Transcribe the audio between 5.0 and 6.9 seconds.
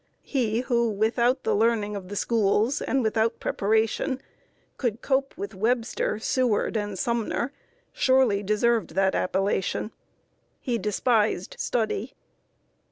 cope with Webster, Seward,